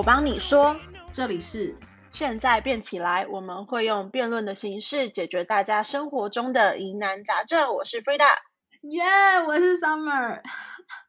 [0.00, 0.80] 我帮你说。
[1.12, 1.76] 这里是
[2.10, 7.74] 现在变起来，我们会用辩论的形式解决大家生活中的疑难杂症。
[7.74, 8.38] 我是 Frida，
[8.80, 9.02] 耶
[9.46, 10.40] 我是 Summer。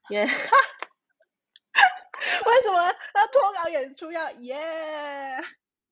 [0.09, 0.27] 耶、 为
[2.63, 4.59] 什么要脱稿演出要耶？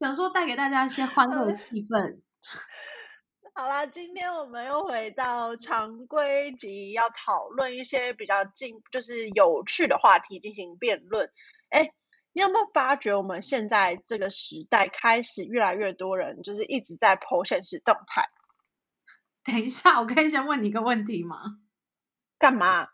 [0.02, 2.20] 想说带给大家一些欢乐气氛。
[3.56, 11.32] 好啦，今天我们又回到常规集，要讨论一些比较近，就是有趣的话题进行辩论。
[11.70, 11.94] 哎，
[12.34, 18.30] 你有没有发觉我们现在这个时代开始越来越多人就是一直在 po 现实动态？
[19.44, 21.60] 等一下，我可以先问你一个问题吗？
[22.38, 22.90] 干嘛？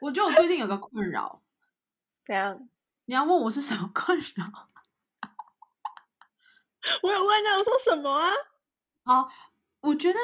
[0.00, 1.42] 我觉得我最近有个困扰，
[2.26, 2.68] 怎样？
[3.06, 4.68] 你要问我是什么困扰？
[7.02, 8.30] 我有问啊，我说什么啊？
[9.04, 9.28] 哦，
[9.80, 10.18] 我觉得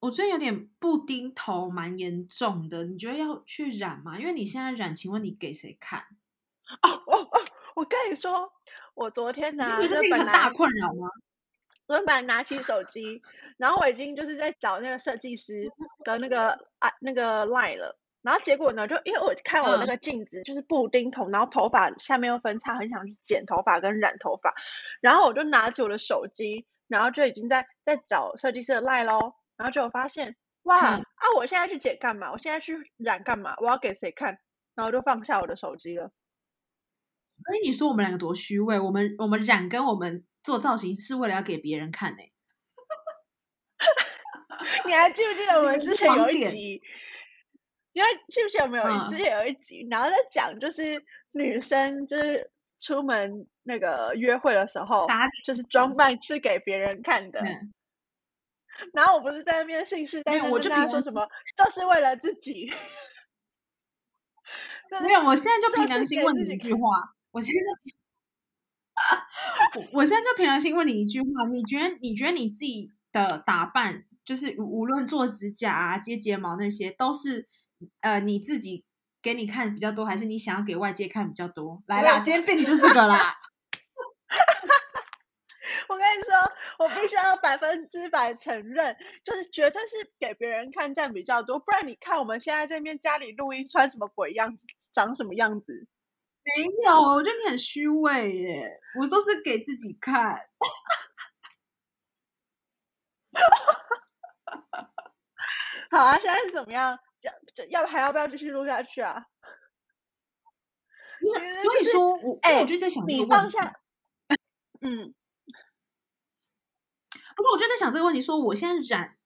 [0.00, 2.84] 我最近有点布丁头，蛮严重的。
[2.84, 4.18] 你觉得要去染吗？
[4.18, 6.06] 因为你现在染，请问你给谁看？
[6.82, 7.44] 哦哦哦！
[7.76, 8.50] 我跟你说，
[8.94, 11.10] 我昨天呢，这是一个很大困扰吗？
[11.86, 13.20] 我本来拿起手机，
[13.58, 15.70] 然后我已经就是在找那个设计师
[16.02, 24.54] 的那个啊那个 line 了，然后结果呢，就因为我看我那个镜子就是布丁头，然后头发下面又分叉，很想去剪头发跟染头发，
[25.02, 31.02] 然后我就拿起我的手机，然后就已经在在找设计师的 line 咯，然后就发现哇啊，
[31.36, 32.32] 我现在去剪干嘛？
[32.32, 33.54] 我现在去染干嘛？
[33.60, 34.38] 我要给谁看？
[34.74, 36.10] 然后就放下我的手机了。
[37.46, 38.78] 所以你说我们两个多虚伪？
[38.78, 42.18] 我们我们染跟我们做造型是为了要给别人看呢、
[44.86, 46.82] 你还记不记得 我们之前有一集？
[47.92, 51.02] 因为记不记得我们有、嗯之前有一集，然后在讲就是
[51.32, 57.40] 女生就是出门那个约会的时候，打就是装扮是给别人看的。
[57.40, 57.72] 嗯
[58.92, 61.26] 然后我不是在那边信誓旦旦跟我就凭良大家说什么，
[61.56, 62.70] 都是为了自己。
[65.00, 67.60] 没有，我现在就凭良心问你一句话，我现在
[69.74, 77.46] 就 我我现在就凭良心问你一句话，你觉得你觉得你自己的打扮，就是无无论做指甲啊、接睫毛那些，都是
[78.00, 78.86] 呃你自己
[79.20, 81.82] 给你看比较多，还是你想要给外界看比较多？
[81.86, 83.34] 来啦，今天辩题就这个啦。
[85.90, 86.32] 我跟你说，
[86.78, 95.86] 我必须要百分之百承认，就是绝对是给别人看占比较多，不然你看我们现在这边家里录音穿什么鬼样子，长什么样子。
[96.46, 100.40] 没有，我觉得你很虚伪耶，我都是给自己看。
[105.90, 106.98] 好啊，现在是怎么样？
[107.22, 109.26] 要就要还要不要继续录下去啊？
[111.20, 113.80] 所就是以说我，哎我就在想这你个问题放下，
[114.80, 115.12] 嗯，
[117.34, 119.16] 不是，我就在想这个问题，说我现在染，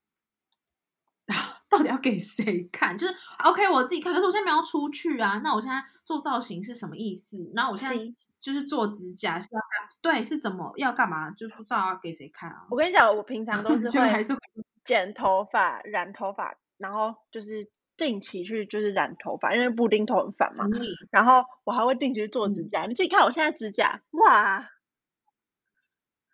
[1.71, 2.99] 到底要给谁看？
[2.99, 3.15] 就是
[3.45, 5.41] OK，我自己看，可是我现在没有出去啊。
[5.45, 7.39] 那我现在做造型是什么意思？
[7.55, 7.97] 然后我现在
[8.41, 11.31] 就是做指甲是要干，对，是怎么要干嘛？
[11.31, 12.67] 就不知道要给谁看啊。
[12.69, 14.37] 我跟你讲，我平常都 是会就还是
[14.85, 20.65] 剪头发、染头发，然后就是定期去就是染头发，因为布丁头很烦嘛。
[21.13, 24.69] 然后我还会定期去做指嗯甲，你自己看我现在指甲，哇，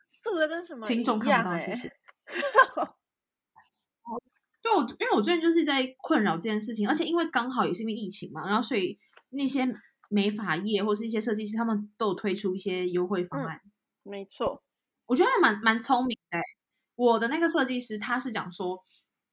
[0.07, 1.93] 素的跟什么听众一样看不到，哎、谢谢。
[4.67, 8.99] 对，我因为我最近就是在困扰这件事情，而且因为刚好也是因为疫情嘛，然后所以
[9.31, 9.65] 那些
[10.09, 13.61] 美发业或是一些设计师，他们都有推出一些优惠方嗯案。
[14.03, 14.65] 没错，
[15.07, 16.43] 我觉得还蛮蛮聪明的欸。
[16.97, 18.85] 我的那个设计师他是讲说，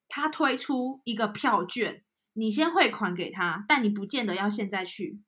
[0.08, 5.20] 他推出一个票券，你先汇款给他，但你不见得要现在去，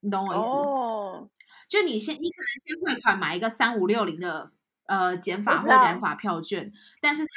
[0.00, 0.48] 你懂我意思？
[0.48, 1.30] 哦，
[1.68, 4.52] 就你先，你可能先汇款买一个三五六零的
[4.86, 7.30] 呃减法或染发票券，但是它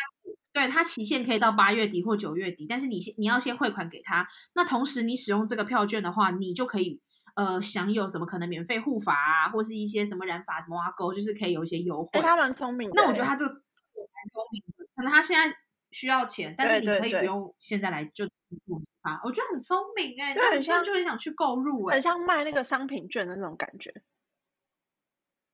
[0.54, 7.02] 对它期限可以到八月底或九月底，但是你先你要先汇款给他，那同时你使用这个票券的话，你就可以
[7.36, 12.10] 呃享有什么可能免费护发啊，或是一些什么染发什么挖沟，就是可以有一些优惠。
[12.14, 12.90] 哎、他蛮聪明。
[12.94, 15.58] 那我觉得他这个这个蛮聪明的，可能他现在
[15.92, 23.92] 需要钱，但是你可以不用现在来就付他，我觉得很聪明哎、就很像就很想去购入哎、很像卖那个商品券的那种感觉。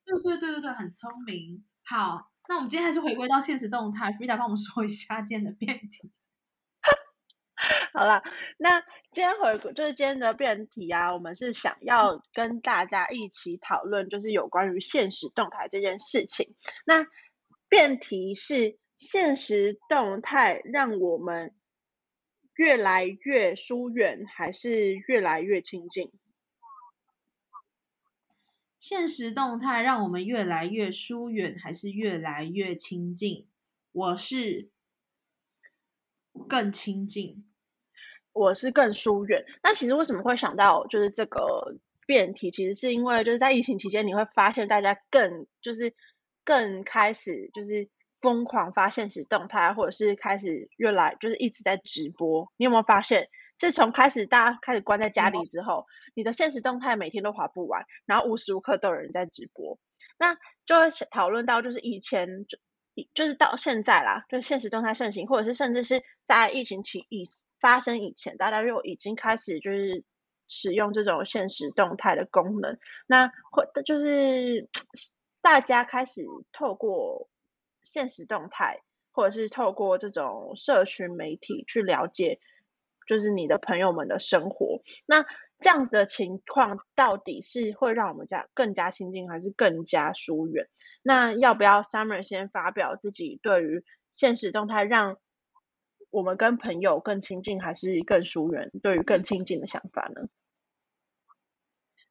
[0.04, 1.64] 对对对对对，很聪明。
[1.86, 6.12] 好，那我们今天还是回归到现实动态，Frida 帮我们说一下今天的辩题。
[7.94, 8.24] 好啦，
[8.58, 8.82] 那
[9.12, 16.56] 今天回顾就是今天的辩题啊，我们是想要跟大家一起讨论，就是有关于现实动态这件事情。
[16.88, 17.06] 那
[17.68, 21.54] 辩题是现实动态让我们
[22.56, 26.12] 越来越疏远，还是越来越亲近？
[28.80, 33.46] 现实动态让我们越来越疏远，还是越来越亲近？
[33.92, 34.70] 我是
[36.48, 37.46] 更亲近。
[38.32, 39.44] 我是更疏远。
[39.62, 41.76] 那其实为什么会想到就是这个
[42.08, 45.94] 辩题，其实是因为就是在疫情期间，你会发现大家更就是
[46.46, 47.90] 更开始就是
[48.22, 52.50] 疯狂发现实动态，或者是开始越来就是一直在直播。
[52.56, 53.28] 你有没有发现，
[53.60, 55.86] 自从开始大家开始关在家里之后，
[56.16, 59.78] 你的现实动态每天都划不完，然后无时无刻都有人在直播，
[60.18, 60.36] 那
[60.66, 62.58] 就会讨论到就是以前就
[63.14, 67.30] 就是到现在啦，就是现实动态盛行，或者是甚至是在疫情期以
[67.60, 70.04] 发生以前，大家就已经开始就是
[70.48, 72.78] 使用这种现实动态的功能。
[73.08, 74.70] 那会就是
[75.42, 77.30] 大家开始透过
[77.84, 82.40] 现实动态，或者是透过这种社群媒体去了解，
[83.10, 84.84] 就是你的朋友们的生活。
[85.08, 85.26] 那
[85.60, 90.70] 这样子的情况到底是会让我们家更加亲近，还是更加疏远？
[91.02, 95.18] 那要不要 Summer 先发表自己对于现实动态让
[96.12, 98.70] 我们跟朋友更亲近，还是更疏远？
[98.84, 100.30] 对于更亲近的想法呢？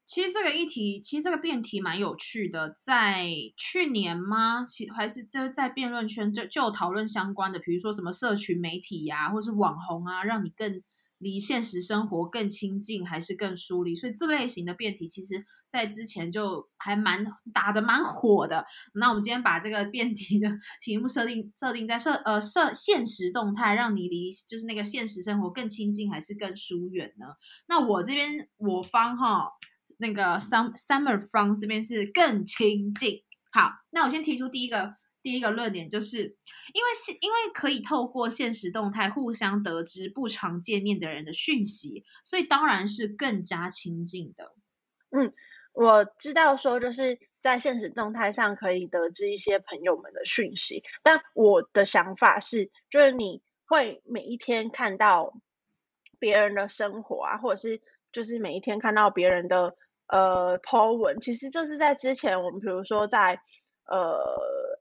[0.08, 2.70] 其实这个议题，其实这个辩题蛮有趣的。
[2.70, 3.28] 在
[3.58, 4.64] 去年吗？
[4.64, 10.82] 其还是就在辩论圈就就讨论相关的，比如说什么社群媒体呀，或是网红啊，让你更。
[11.20, 13.92] 离现实生活更亲近还是更疏离？
[13.92, 18.64] 所以这类型的辩题，其实在之前就还蛮打的蛮火的。
[18.94, 20.48] 那我们今天把这个辩题的
[20.80, 27.26] 题目设定设定在设呃设现实动态，让你离就是那个现实生活更亲近还是更疏远呢？
[27.66, 29.50] 那我这边我方哈
[29.98, 33.22] 那个 Sum Summer from 这边是更亲近。
[33.52, 34.94] 好，那我先提出第一个。
[35.20, 36.36] 第一个论点就是，
[36.72, 44.54] 因为是因为可以透过现实动态互相得知不常见面的人的讯息，所以当然是更加亲近的。
[45.10, 45.34] 嗯，
[45.72, 55.34] 我知道说就是在现实动态上可以得知一些朋友们的讯息，但我的想法是，就是你会每一天看到
[56.20, 59.76] 别人的生活啊，或者是就是每一天看到别人的
[60.08, 63.40] 呃 po 文，其实这是在之前我们比如说在
[63.86, 64.18] 呃。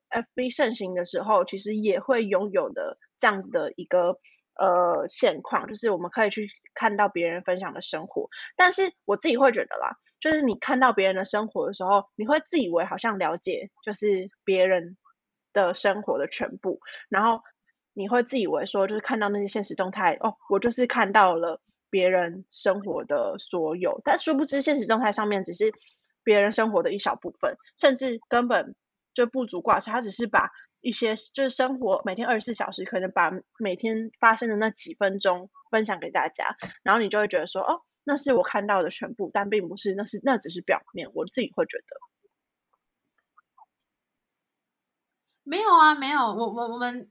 [0.10, 4.18] FB 盛行的时候，其实也会拥有的这样子的一个
[4.56, 8.30] 呃现况，就是我们可以去看到别人分享的生活。
[8.56, 14.96] 但是我自己会觉得啦，就是你看到别人的生活的时候，你会自以为好像了解就是别人
[15.52, 16.80] 的生活的全部，
[17.10, 17.42] 然后
[17.92, 24.02] 你会自以为说，就是看到那些现实动态，哦，我就是看到了别人生活的所有。
[24.04, 25.72] 但殊不知，现实状态上面只是
[26.24, 28.76] 别人生活的一小部分，甚至根本。
[29.14, 41.98] 就不足挂齿，他只是把一些就是生活每天二十四小时，可能把每天发生的那几分钟分享给大家，然后你就会觉得说，哦，那是我看到的全部，但并不是，那是那只是表面，我自己会觉得。
[45.44, 47.10] 没有啊，没有，我我我们，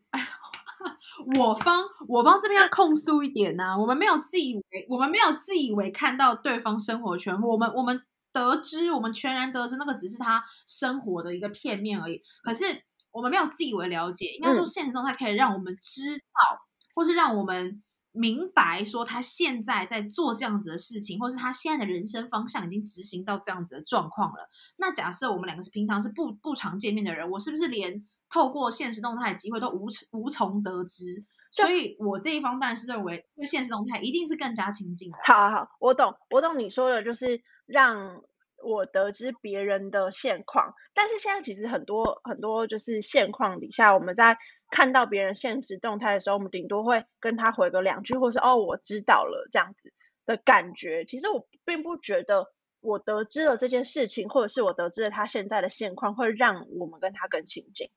[1.39, 8.03] 我方我方这边要控诉一点呢，我们没有自以为，我们没有自以为看到对方生活全部，我们我们。
[8.33, 12.67] 得知我们全然得知那个只是他生活的一个片面而已，可是
[13.11, 16.61] 我们没有自以为了解，应该说现实中他可以让我们知道，
[16.95, 17.83] 或是让我们
[18.13, 24.51] 明白说他现在在做这样子的事情，或是他现在的人生方向已经执行到这样子的状况了。
[24.77, 31.25] 那假设我们两个是平常是不不常见面的人，我是不是连透过现实动态的机会都无无从得知？
[31.53, 35.19] 所以我这一方当然是认为，因为现实动态一定是更加亲近的。
[35.25, 38.23] 好好好，我懂，我懂你说的，就是让
[38.63, 40.75] 我得知别人的现况。
[40.93, 44.37] 但是现在其实很多很多就是现况底下，我们在
[44.71, 49.95] 看到别人现实动态的时候，我们顶多会跟他回个两句，或是哦我知道了这样子
[50.27, 51.07] 的感觉。
[51.07, 57.89] 其实我并不觉得我得知了这件事情，或者是我得知了他现在的现况，会让我们跟他更亲近。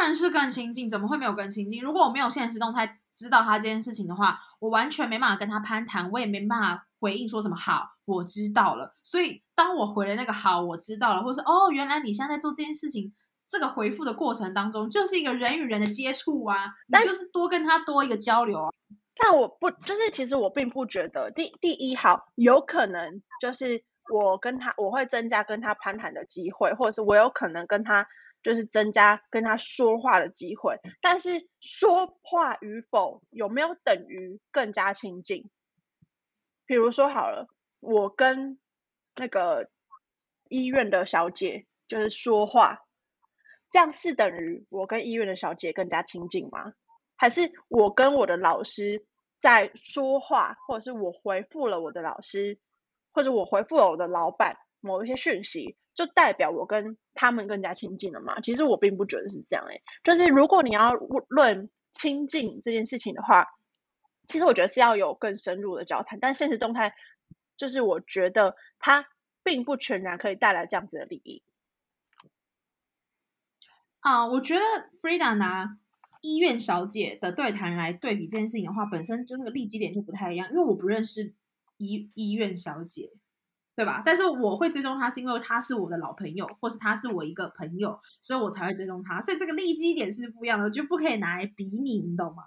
[0.00, 1.82] 当然是更亲近，怎么会没有更亲近？
[1.82, 8.94] 如果我没有现实动态知道他这件事情的话，我完全没办法跟他攀谈，我也没办法回应说什么好，我知道了。
[9.02, 13.12] 所以当我回了那个好，我知道了，或者是哦，原来你现在在做这件事情，
[13.46, 18.72] 这个回复的过程当中，就是一个人与人的接触啊，你就是多跟他多一个交流啊。
[19.18, 28.08] 但我不，就是其实我并不觉得第第一好，有可能就是我跟他，我会增加跟他攀谈的机会，或者是我有可能跟他。
[28.42, 35.50] 就是增加跟他说话的机会，但是说话与否有没有等于更加亲近？
[36.64, 37.48] 比如说好了，
[37.80, 38.58] 我跟
[39.16, 39.68] 那个
[40.48, 42.86] 医院的小姐就是说话，
[43.70, 46.72] 这样是等于我跟医院的小姐更加亲近吗？
[47.16, 49.04] 还是我跟我的老师
[49.38, 52.58] 在说话，或者是我回复了我的老师，
[53.12, 55.76] 或者我回复了我的老板某一些讯息？
[56.00, 58.40] 就代表我跟他们更加亲近了嘛？
[58.40, 63.48] 其实我并不觉得是这样诶，就是如果你要论亲近这件事情的话，
[64.26, 66.94] 其实我觉得是要有更深入的交谈，但现实动态
[67.54, 69.10] 就是我觉得它
[69.42, 71.42] 并不全然可以带来这样子的利益。
[74.00, 74.62] 啊，我觉得
[75.02, 75.76] Frida 拿
[76.22, 81.34] 医院小姐的对谈来对比这件事情的话，本身就那个利基点就不太一样，因为我不认识
[81.76, 83.10] 医医院小姐，
[83.80, 84.02] 对吧？
[84.04, 89.18] 但是我会追踪他，是因为他是我的老朋友，或是他是我一个朋友，所以我才会追踪他。
[89.22, 92.42] 所以这个利基点是不一样的，就不可以拿来比拟，你懂吗？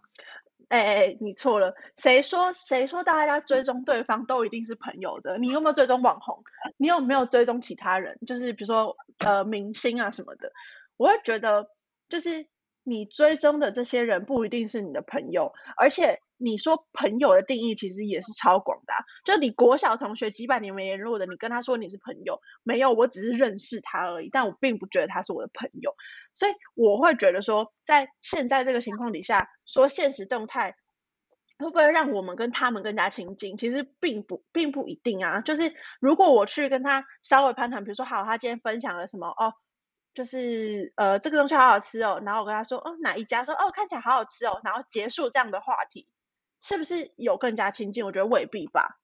[0.69, 5.39] 哎哎，你错了，谁说谁说大家追踪对方都一定是朋友的？
[5.39, 6.43] 你有没有追踪网红？
[6.77, 8.19] 你有没有追踪其他人？
[8.27, 10.51] 就是比如说呃明星啊什么的。
[10.97, 11.69] 我会觉得，
[12.09, 12.45] 就是
[12.83, 18.93] 你追踪的这些人不一定是你的朋友，而且你说朋友的定义其实也是超广的。
[19.25, 25.95] 就你国小同学几百年没联络的，你跟他说你是朋友，没有，我只是认识他而已，但我并不觉得他是我的朋友。
[26.33, 30.75] 所以我会觉得说，在现在这个情况底下，说现实动态
[31.59, 33.57] 会不会让我们跟他们更加亲近？
[33.57, 35.41] 其实并不，并不一定啊。
[35.41, 39.53] 就是如果我去跟他稍微攀谈，比如说，好，他今天分享了什么哦。
[40.15, 43.43] 就是呃，这个东西好好吃哦，然后我跟他说，哦，哪一家？
[43.43, 46.07] 说哦，看起来好好吃哦，然后结束这样的话题，
[46.65, 48.05] 是不是有更加亲近？
[48.05, 49.01] 我觉得未必吧。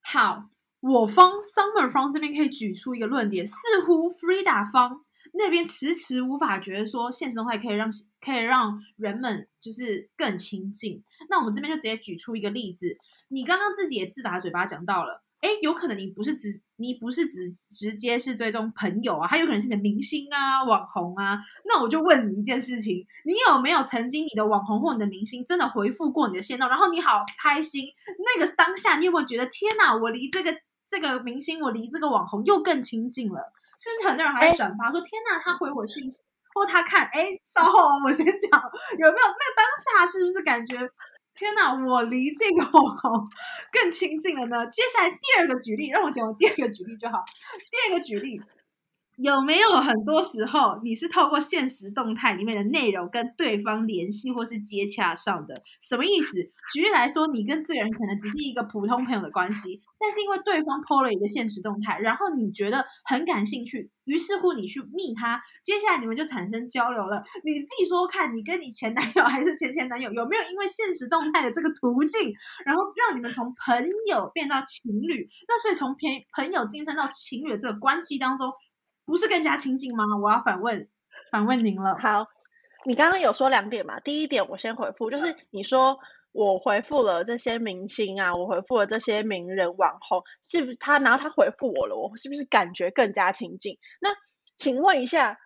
[0.00, 7.90] 好，我方 Summer 方这边可以举出一个论点，似乎 Frida 方那边迟迟无法觉得说现实动态可以让
[8.20, 11.02] 可以让人们就是更亲近。
[11.28, 15.24] 那我们这边就直接举出一个例子，你刚刚自己也自打嘴巴讲到了。
[15.40, 21.38] 哎，有可能你不是直，你不是直直接是追踪朋友啊，还有可能是你的明星啊、网红啊。
[21.64, 27.86] 那我就问你一件事情，你有没有曾经你的网红或你的明星真的回复过你的线动，然后你好开心？
[28.36, 30.56] 那个当下你有没有觉得天哪，我离这个
[30.88, 33.52] 这个明星，我离这个网红又更亲近了？
[33.78, 36.22] 是不是很多人还在转发说天哪，他回我讯息，
[36.54, 38.60] 或他看哎，稍后我先讲
[38.98, 39.26] 有没有？
[39.28, 39.66] 那当
[40.00, 40.78] 下是不是感觉？
[41.36, 43.24] 天哪，我离这个网红
[43.70, 44.66] 更亲近了呢。
[44.68, 47.22] 接下来第二个举例，让我讲第二个举例就好。
[47.70, 48.40] 第二个举例。
[49.16, 55.62] 有没有很多时候你是透过现实动态里面的内容跟对方联系或是接洽上的？
[55.80, 56.36] 什么意思？
[56.72, 67.24] 举例来说，你跟这个人可能只是一个普通朋友的关系，但是因为对方 PO 了一个现实动态，然后你觉得很感兴趣，于是乎你去密他，接下来你们就产生交流了。
[67.42, 72.34] 你自己说看，你跟你前男友还是前前男友，有没有因为现实动态的这个途径，
[72.66, 75.26] 然后让你们从朋友变到情侣？
[75.48, 75.98] 那所以从朋
[76.34, 78.52] 朋友晋升到情侣的这个关系当中。
[79.06, 80.04] 不是更加亲近吗？
[80.20, 80.88] 我要反问，
[81.30, 81.96] 反问您了。
[82.02, 82.26] 好，
[82.84, 84.00] 你刚刚有说两点嘛？
[84.00, 86.00] 第一点我先回复，就是你说
[86.32, 90.98] 我回复了这些明星啊，我回复了这些名人网红，是不是他？
[90.98, 93.78] 然后他回复我了，我是不是感觉更加亲近？
[94.00, 94.10] 那
[94.56, 95.38] 请问一下，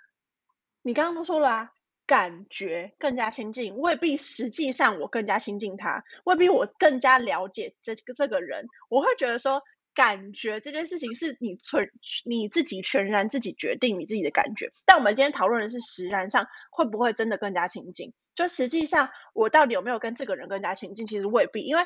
[0.80, 1.70] 你刚刚都说了啊，
[2.06, 9.62] 感觉更加亲近，未必实际上我更加亲近他，未必我更加了解这个这个人，我会觉得说。
[9.94, 11.90] 感觉这件事情是你全
[12.24, 18.12] 你自己全然自己决定你自己的感觉，但我们今天讨论的是实然上会不会真的更加亲近？
[18.34, 21.06] 就实际上我到底有没有跟这个人更加亲近？
[21.06, 21.82] 其实未必，因为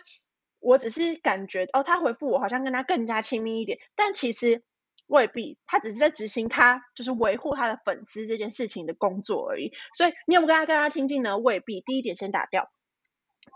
[0.61, 4.63] 我只是感觉哦，他回复我好像跟他更加亲密一点，但其实
[5.07, 9.73] 未必，他只是在执行他就是维护他的粉丝这件事情的工作而已。
[9.97, 11.39] 所以你有没有跟他更加亲近呢？
[11.39, 11.81] 未必。
[11.81, 12.71] 第一点先打掉。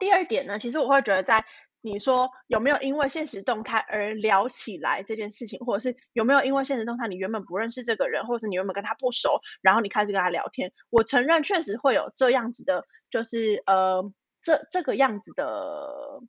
[0.01, 1.45] 第二点呢，其实我会觉得在。
[1.81, 10.73] 你说有没有因为现实动态而聊起来这件事情，或者是有没有因为现实动态你原本不认识这个人，或者是你原本跟他不熟，然后你开始跟他聊天？
[10.91, 16.21] 我承认确实会有这样子的，就是呃这这个样子的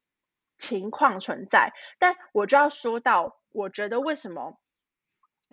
[0.59, 1.73] 情况存在。
[1.97, 4.59] 但我就要说到，我觉得为什么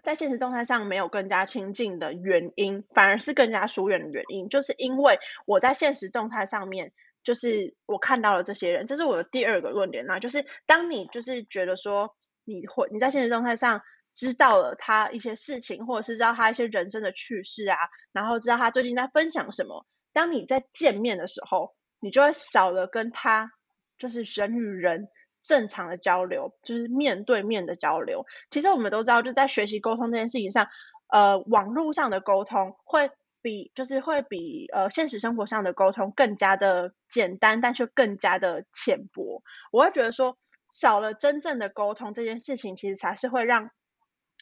[0.02, 6.92] 在现实动态上没有更加亲近的原因，反而是更加疏远的原因，就是因为我在现实动态上面。
[7.26, 10.06] 就是我看到了这些人，这是我的第二个论点。
[10.06, 12.14] 那就是当你就是觉得说
[12.44, 13.82] 你会你在现实状态上
[14.14, 17.76] 知道了他一些事情，或者是知道他一些人生的趣事啊，
[18.12, 19.84] 然后知道他最近在分享什么。
[20.12, 23.50] 当你在见面的时候，你就会少了跟他
[23.98, 25.08] 就是人与人
[25.42, 28.24] 正常的交流，就是面对面的交流。
[28.52, 30.68] 其实我们都知道，就在学习沟通这件事情上，
[31.08, 33.10] 呃，网络上的沟通会。
[33.46, 39.44] 比就是会比呃现实生活上的沟通更加的简单，但却更加的浅薄。
[39.70, 40.36] 我会觉得说
[40.68, 43.70] 少了真正的沟通这件事情，其实才是会让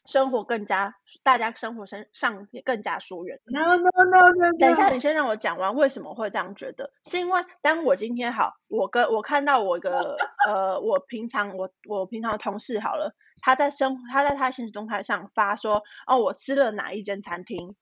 [0.06, 3.40] 生活更加大家生活身上更加疏远。
[3.44, 4.58] No no no！
[4.58, 6.90] 等一下，你先让我讲完为什么会这样觉得？
[7.02, 10.16] 是因为当我今天好，我跟我看到我一个
[10.48, 17.76] 呃，我平常我我平常的同事好了，他在生他在他现实动态上发说哦，我吃了哪一间餐厅。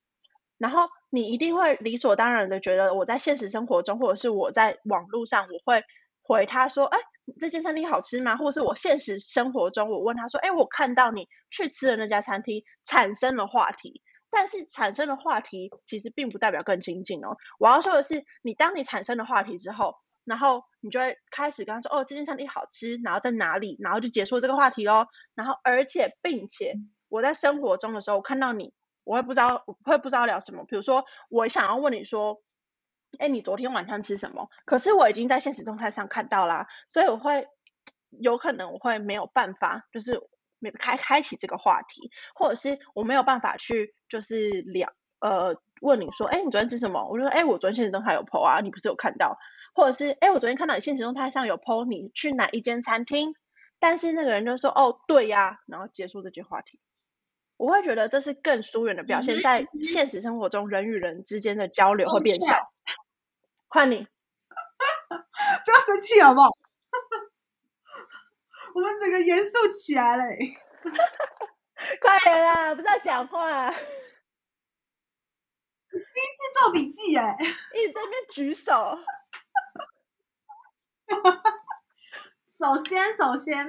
[0.62, 5.82] 然后你一定会理所当然的觉得我在现实生活中，或者是我在网络上，我会
[6.22, 7.00] 回他说，哎，
[7.40, 8.36] 这间餐厅好吃吗？
[8.36, 14.02] 或者是我现实生活中，我问他说，哎，我看到你去吃的那家餐厅，产生了话题。
[14.30, 17.36] 但是产生的话题其实并不代表更亲近哦。
[17.58, 25.06] 我要说的是，你当你产生了话题之后，然后你就会开始跟他说，哦，这间餐厅好吃，然后在哪里，然后就结束这个话题喽。
[25.34, 26.76] 然后而且并且
[27.08, 28.72] 我在生活中的时候，我看到你，
[29.04, 30.64] 我会不知道，我会不知道聊什么。
[30.64, 32.42] 比如说，我想要问你说，
[33.18, 34.48] 哎，你昨天晚上吃什么？
[34.64, 37.46] 可是我已经在现实动态上看到啦，所以我会
[38.10, 40.28] 有可能我会没有办法，就是。
[40.64, 47.04] 没开开启这个话题，或者是我没有办法去就是聊呃问你说，哎，你昨天吃什么？
[47.08, 49.38] 我就说，哎，我昨天现实中还有 PO 啊，你不是有看到？
[49.74, 53.34] 或者是，哎，我昨天看到你现实动态上有 PO 你去哪一间餐厅？
[53.80, 56.78] 但是那个人就说，哦，对呀，然后结束这句话题。
[57.62, 62.72] 我会觉得这是更疏远的表现，在现实生活中人与人之间的交流会变少。
[63.68, 63.98] 换你，
[65.64, 66.48] 不要生气好不好？
[68.74, 70.22] 我们整个严肃起来了，
[72.02, 72.74] 快点啦！
[72.74, 73.78] 不是在讲话，第一
[76.00, 77.36] 次做笔记哎，
[77.76, 78.98] 一直在那边举手。
[82.44, 83.68] 首先，首先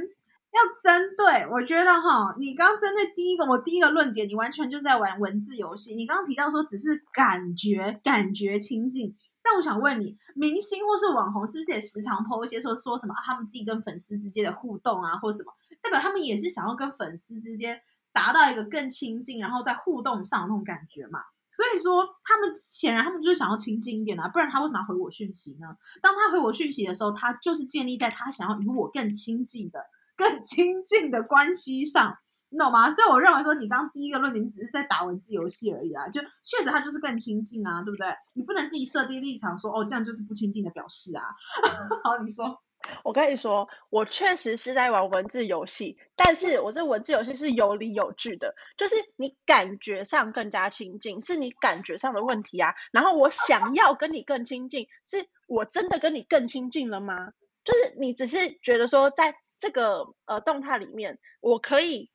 [0.54, 5.96] 要针对，我觉得哈，你刚针对第一个，我第一个论点，你完全就在玩文字游戏。
[5.96, 9.16] 你刚刚提到说，只是感觉，感觉亲近。
[9.42, 17.82] 但我想问你，明星或是网红是不是也时常 po 一些说说什么他们自己跟粉丝之间的互动啊，或什么，代表他们也是想要跟粉丝之间
[18.14, 21.20] 达到一个更亲近，然后在互动上那种感觉嘛？
[21.50, 25.68] 所以说，他们显然他们就是想要亲近一点啊，不然他为什么要回我讯息呢？
[26.02, 29.80] 当他回我讯息的时候，他就是建立在他想要与我更亲近的、
[30.16, 32.18] 更亲近的关系上。
[32.50, 32.88] 你懂吗？
[32.92, 38.08] 所以我认为说，你刚第一个论点只是在打文字游戏而已啊，就确实他就是更亲近啊，对不对？
[38.34, 41.24] 你不能自己设定立场说，哦，这样就是不亲近的表示啊。
[42.06, 42.62] 好，你说，
[43.04, 52.76] 我跟你说，我确实是在玩文字游戏，但是我这文字游戏是有理有据的，就是你感觉上更加亲近，是你感觉上的问题啊。
[52.92, 57.32] 然后我想要跟你更亲近，是我真的跟你更亲近了吗？
[57.64, 59.34] 就是你只是觉得说，在
[59.64, 62.10] 这个呃动态里面，我可以。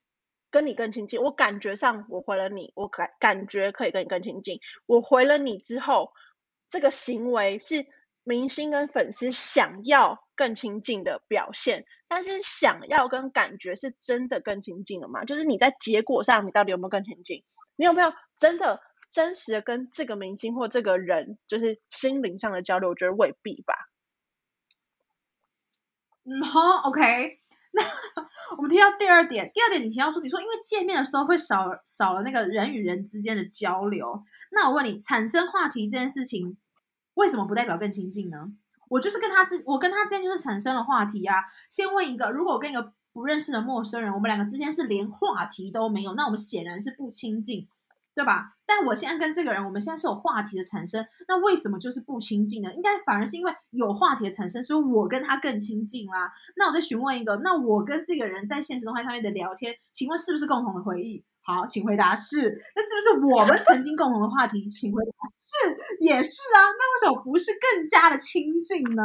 [0.51, 4.61] 跟你更亲近，我感觉上我回了你，我感感觉可以跟你更亲近。
[4.87, 6.15] 我回了你之后，
[6.71, 7.85] 这个行为是
[8.25, 15.27] 明星跟粉丝想要更亲近的表现，但是想要跟感觉是真的更亲近了吗？
[15.27, 17.45] 就是你在结果上，你到底有没有更亲近？
[17.77, 18.81] 你有没有真的
[19.11, 22.89] 真实的跟这个明星或这个人，就是心灵上的交流？
[22.89, 23.75] 我觉得未必吧。
[26.29, 27.39] 嗯，好，OK。
[27.73, 27.83] 那
[28.57, 34.23] 我们提到第二点，第二点你提到说，你说因为见面的时候会少少了那个人与人之间的交流。
[34.53, 36.57] 那我问你，产生话题这件事情，
[37.15, 38.53] 为什么不代表更亲近呢？
[38.89, 41.37] 我就是跟他之，我跟他之间就是产生了话题啊。
[41.71, 47.69] 先问一个，如果我跟一个不认识的陌生人，我们两个之间是连话题都没有，那我们显然是不亲近。
[48.19, 48.51] 对吧？
[48.67, 52.75] 但我现在跟这个人，我们现在是有话题的产生，那为什么就是不亲近呢？
[52.75, 56.29] 应该反而是因为有话题的产生，所以我跟他更亲近啦。
[56.57, 61.25] 那我再询问一个，那我跟这个人在现实动态上面的聊天，请问是不是共同的回忆？
[61.43, 62.61] 好，请回答是。
[62.75, 64.69] 那是不是我们曾经共同的话题？
[64.69, 66.59] 请回答是，也是啊。
[66.67, 69.03] 那为什么不是更加的亲近呢？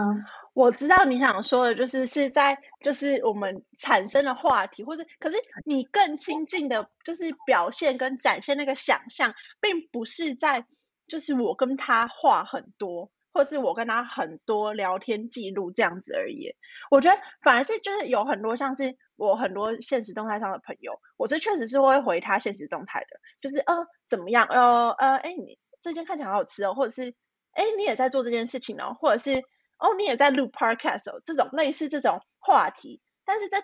[0.54, 10.66] 我知道你想说的，就是是在就是我们产生的话题，或是可是你更亲近的，就是表现跟展现那个想象，并不是在
[11.08, 16.56] 就是我跟他话很多，或是我跟他很多聊天记录这样子而已。
[16.92, 27.16] 我觉得反而是就是有很多像是我很多现实动态上的朋友，我是确实是会回他现实动态的，就是呃怎么样呃呃哎你这件看起来好好吃哦，或者是
[27.54, 29.44] 哎你也在做这件事情哦，或者是。
[29.84, 33.58] 哦，你也在录 podcast 哦，这种类似这种话题，但是这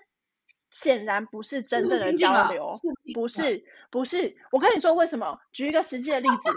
[0.70, 2.74] 显然不是真正的交流，
[3.14, 4.36] 不是不是。
[4.52, 5.40] 我跟你说为什么？
[5.54, 6.52] 举一个实际的例子，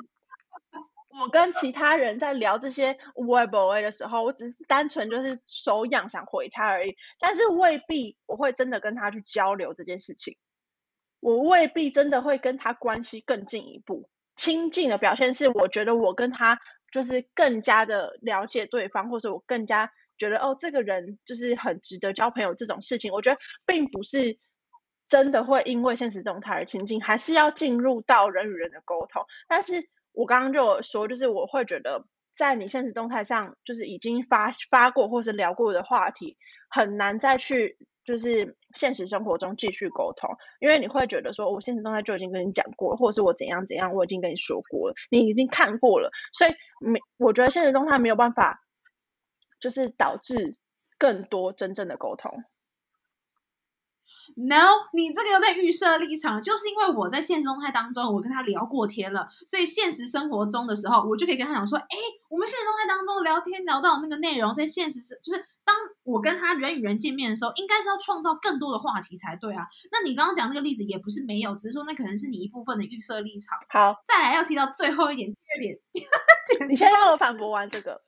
[1.20, 10.36] 我跟其他人在聊这些 web a 的时候，我只是单纯就是手痒想回他而已，但是未必我会真的跟他去交流这件事情，
[11.20, 14.08] 我未必真的会跟他关系更进一步。
[14.34, 16.58] 亲近的表现是，我觉得我跟他。
[16.92, 24.38] 就是更加的了解对方，或者我更加觉得哦，这个人就是很值得交朋友这种事情，我觉得并不是
[25.08, 29.24] 真的会因为现实动态而亲近，还是要进入到人与人的沟通。
[29.48, 32.04] 但是我刚刚就有说，就是我会觉得
[32.36, 36.36] 在你现实动态上，就是已经发发过或是聊过的话题，
[36.68, 40.28] 很难再去就是现实生活中继续沟通，
[40.60, 48.64] 因为你会觉得说，我现实状态就已经跟你讲过了，或者是我怎样怎样，我已经跟你说过了，你已经看过了，所以没，我觉得现实中态没有办法，
[49.60, 50.56] 就是导致
[50.98, 52.42] 更多真正的沟通。
[54.36, 61.96] No，你这个又在预设立场，就是因为我在现实动态当中，我跟他聊过天了，所以现实生活中的时候，我就可以跟他讲说，哎，
[62.28, 69.66] 我们现实动态当中聊天聊到那个内容，在现实是就是当我跟他人与人见面的时候，应该是要创造更多的话题才对啊。
[69.90, 73.58] 那你刚刚讲那个例子也不是没有，只是说那可能是你一部分的预设立场。
[73.68, 78.00] 好，再来要提到最后一点，第二点，第二点，你先让我反驳完这个。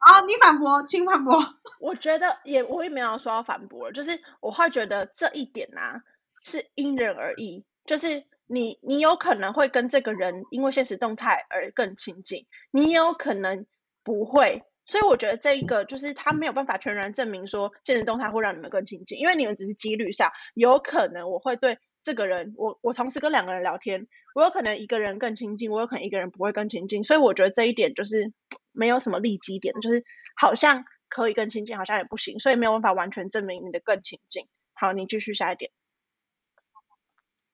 [0.00, 1.38] 啊，你反驳，请反驳。
[1.78, 6.02] 我觉得也我也没有说要反驳，就是我会觉得这一点啊
[6.42, 13.66] 是因人而异，就是你你有可能会跟这个人因为现实动态而更亲近，你也有可能
[14.02, 28.32] 不会，所以我觉得这一个就是他没有办法全然证明说现实动态会让你们更亲近，因为你们只是几率上有可能我会对这个人，我我同时跟两个人聊天，我有可能一个人更亲近，我有可能一个人不会更亲近，所以我觉得这一点就是
[28.72, 30.04] 没有什么利基点，就是
[30.36, 34.46] 好像可以更亲近，好像也不行，所以没有办法完全证明你的更亲近。
[34.72, 35.70] 好，你继续下一点。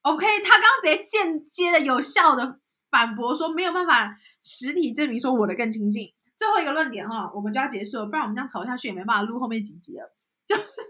[0.02, 6.14] OK，他刚刚直接间接的、有效的反驳说没有办法实体证明说我的更亲近。
[6.36, 10.14] 最后一个论点哈，我们就要结束了，不然我们这样吵下去也没办法录后面几集了。
[10.46, 10.80] 就是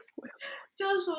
[0.75, 1.15] 就是说，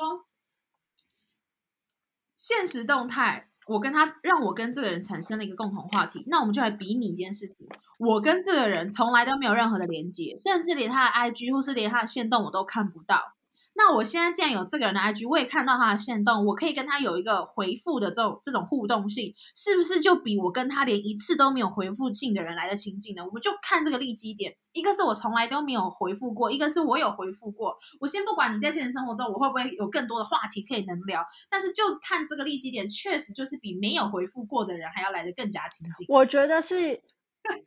[2.38, 7.66] 现实动态，我跟他让我跟这个人产生了一个共同话题，那我们就来比拟一件事情。
[7.98, 13.34] 我跟这个人从来都没有任何的连接，甚至连他的 IG 或是连他的线动我都看不到。
[13.78, 23.24] 那我现在既然有这个人的 IG，我也看到他的线动，我可以跟他有一个回复的这种这种互动性，是不是就比我跟他连一次都没有回复性的人来的亲近呢？
[23.24, 27.78] 我们就看这个利基点，一个是我从来都没有回复过，一个是我有回复过。
[28.00, 36.04] 我先不管你在现实生活中我会不会有更多的话题可以能聊，但是就看这个利基点，确实就是比没有回复过的人还要来的更加亲近。
[36.08, 37.00] 我觉得是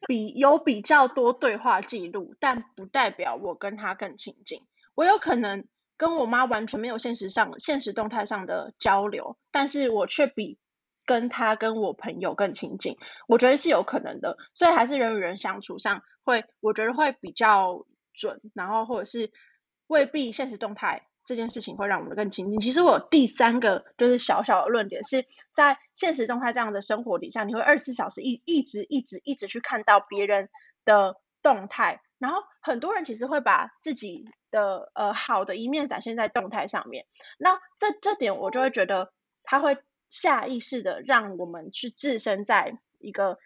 [0.08, 4.60] 比有比较多对话记录，但不代表我跟他更亲近。
[4.94, 5.64] 我有可能
[6.02, 10.58] 跟我妈完全没有现实上现实动态上的交流，但是我却比
[11.06, 12.98] 跟她跟我朋友更亲近。
[13.28, 17.86] 我觉得是有可能的，所以还是人与人相处上会，我觉得会比较
[18.16, 19.32] 准，然后或者是
[19.86, 21.06] 未必现实动态。
[21.24, 22.60] 这件事情会让我们更亲近。
[22.62, 30.50] 其实我第三个就是小小的论点是在现实动态这样的生活底下，你会二十四小时一一直一直一直去看到别人
[30.84, 37.08] 的动态，然后很多人其实会把自己的呃好的一面展现在动态上面。
[37.40, 43.40] 那这这点我就会觉得他会下意识的让我们去置身在一个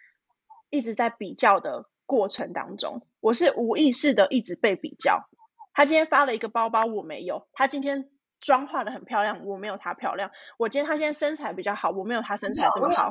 [0.69, 3.07] 一直在比较的过程当中。
[3.21, 5.29] 我是无意识的一直被比较。
[5.73, 8.09] 他今天发了一个包包，我没有；他今天
[8.41, 10.31] 妆化的很漂亮，我没有他漂亮。
[10.57, 13.09] 我今天他现在身材比较好，我没有他身材这么好。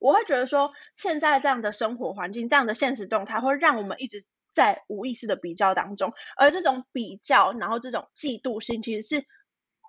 [0.00, 9.24] 我会觉得说，现在这样的生活环境，这样的现实动态，会让我们一直在无意识的比较当中，而这种比较，然后这种嫉妒心，其实是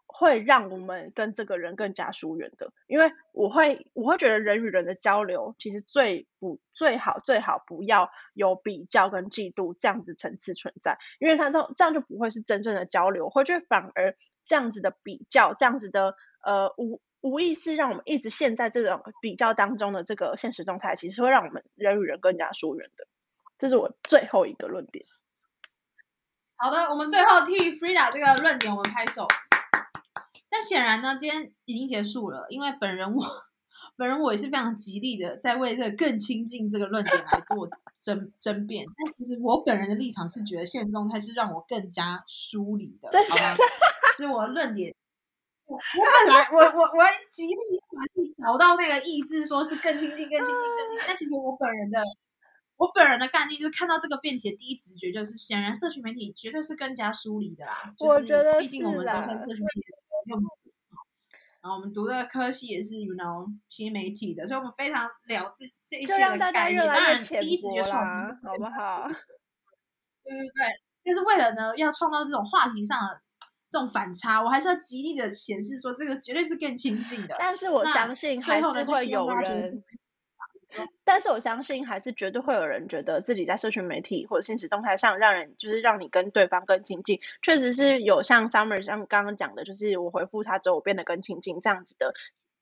[0.06, 2.72] 会让我们跟这个人更加疏远的。
[2.88, 14.16] 因为我会，我会觉得人与人的交流，其实最不最好最好不要有比较跟嫉妒这样子层次存在，因为他这这样就不会是真正的交流，会觉得反而
[14.46, 16.16] 这样子的比较，这样子的
[16.46, 17.02] 呃无。
[17.24, 23.08] 无意识让我们一直陷在这种比较当中的这个现实动态，其实会让我们人与人更加疏远的。
[23.58, 25.06] 这是我最后一个论点。
[26.58, 29.26] 好的，我们最后替 Frida 这个论点我们拍手。
[30.50, 33.26] 但显然呢，今天已经结束了，因为本人我
[33.96, 38.86] 本人我也是非常极力的在为这个更亲近这个论点来做争争辩。
[38.86, 43.56] 但其实我本人的立场是觉得现实动态是让我更加疏离的，好吗？
[44.20, 44.94] 就是我的论点。
[45.66, 47.56] 我本来我我我极力
[47.90, 51.06] 把自己找到那个意志，说是更亲近、更亲近、更亲近。
[51.08, 52.04] 但其实我本人的
[52.76, 57.94] 我本人的概念，就是看到这个辩题的第一直觉就是，显然社群媒体绝对是更加疏离的啦。
[58.00, 60.48] 我觉得毕竟我们都算社群媒体的用户，
[61.62, 66.86] 然后我们读的科系也是 you know 新媒体的，所以我们非常了这这一些的概念。
[66.86, 68.06] 当然，第一直觉出来
[68.44, 69.08] 好不好？
[70.24, 73.22] 对 对对，就是为了呢，要创造这种话题上的。
[73.74, 77.36] 这种反差，我还是要极力的显示说，这个绝对是更亲近的。
[77.40, 79.84] 但是我相信还是会有人，
[81.04, 87.20] 但是我相信还是绝对会有人觉得自己在社群媒体或者现实动态上，让人就是让你跟对方更亲近。
[87.42, 92.14] 确实是有像 Summer 像刚刚讲的，就是我回复他之后，我变得更亲近这样子的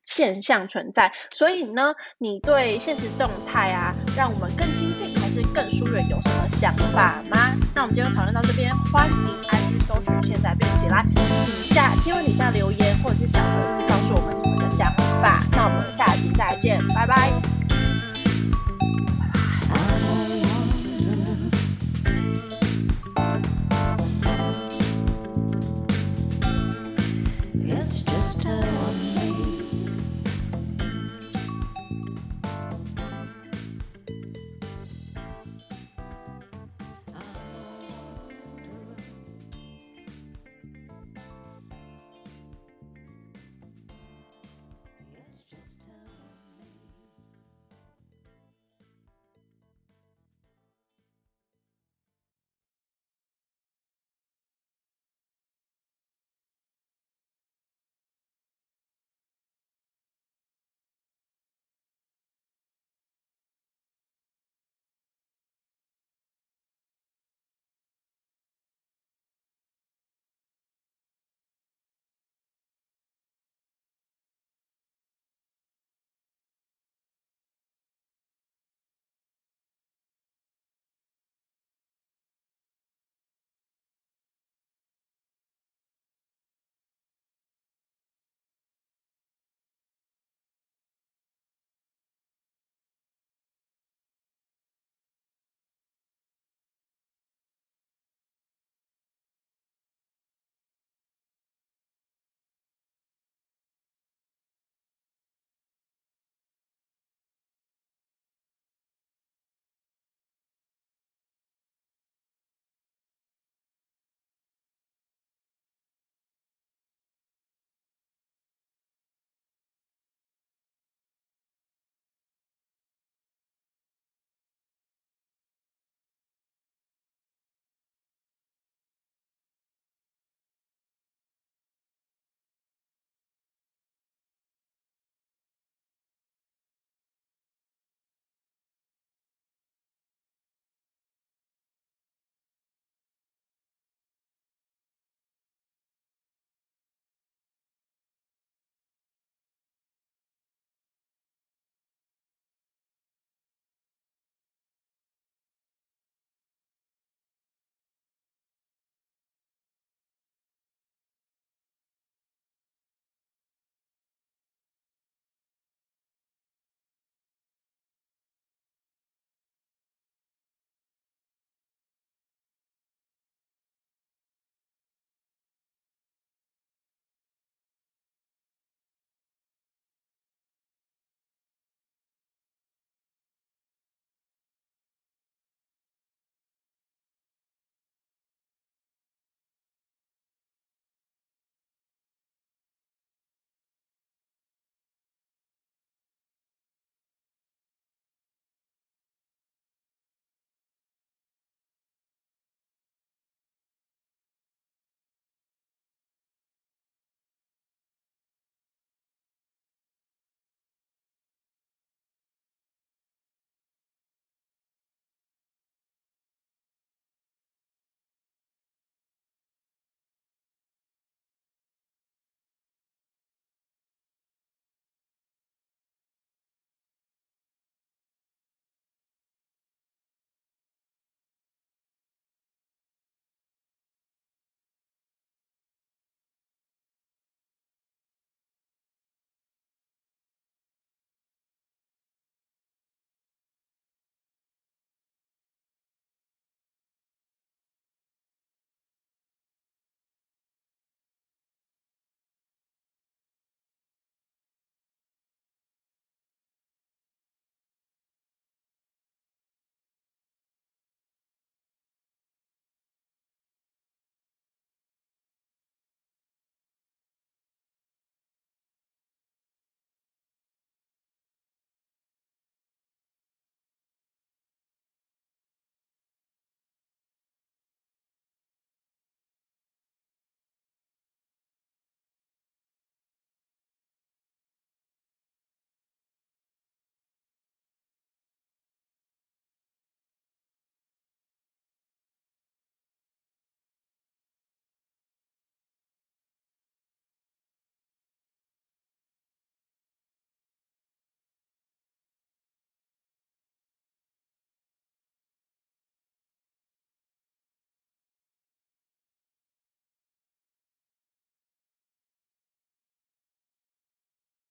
[0.05, 1.11] 现象存在。
[1.31, 7.53] 所以呢，你对现实动态啊，让我们更亲近还是更疏远，有什么想法吗？
[7.75, 14.91] 那我们今天讨论到这边，欢迎搜寻现在变起来，底下评论底下留言或者是小盒子告诉我们你们的想
[15.21, 15.43] 法。
[15.51, 17.60] 那我们下集再见，拜拜。